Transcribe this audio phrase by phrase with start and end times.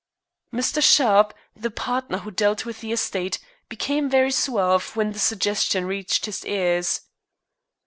[0.51, 0.81] Mr.
[0.81, 3.37] Sharp, the partner who dealt with the estate,
[3.69, 7.01] became very suave when the suggestion reached his ears.